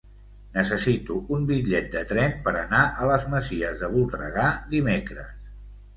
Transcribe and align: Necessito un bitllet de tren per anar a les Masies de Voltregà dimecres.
Necessito 0.53 1.17
un 1.35 1.43
bitllet 1.51 1.91
de 1.95 2.01
tren 2.13 2.35
per 2.47 2.55
anar 2.63 2.81
a 3.03 3.11
les 3.11 3.27
Masies 3.35 3.77
de 3.83 3.91
Voltregà 3.95 4.51
dimecres. 4.77 5.31